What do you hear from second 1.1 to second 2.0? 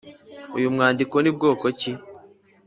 ni bwoko ki?